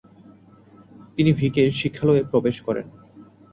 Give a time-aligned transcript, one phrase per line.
[1.15, 2.87] তিনি ভিকের শিক্ষালয়ে প্রবেশ করেন।